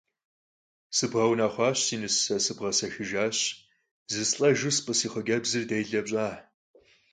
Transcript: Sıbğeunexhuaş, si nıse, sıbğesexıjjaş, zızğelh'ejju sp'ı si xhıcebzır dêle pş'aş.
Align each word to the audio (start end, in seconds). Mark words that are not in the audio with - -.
Sıbğeunexhuaş, 0.97 1.77
si 1.85 1.97
nıse, 2.01 2.35
sıbğesexıjjaş, 2.45 3.37
zızğelh'ejju 4.11 4.71
sp'ı 4.77 4.93
si 4.99 5.07
xhıcebzır 5.13 5.63
dêle 5.69 6.01
pş'aş. 6.05 6.37